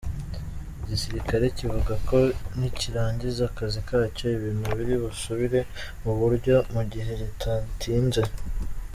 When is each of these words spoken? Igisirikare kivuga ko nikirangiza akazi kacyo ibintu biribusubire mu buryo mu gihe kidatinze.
Igisirikare 0.83 1.45
kivuga 1.57 1.93
ko 2.07 2.17
nikirangiza 2.57 3.41
akazi 3.49 3.79
kacyo 3.87 4.25
ibintu 4.37 4.67
biribusubire 4.77 5.59
mu 6.03 6.11
buryo 6.19 6.55
mu 6.73 6.83
gihe 6.91 7.13
kidatinze. 7.39 8.21